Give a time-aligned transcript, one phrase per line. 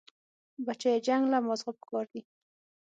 [0.65, 2.21] بچيه جنگ له مازغه پکار دي.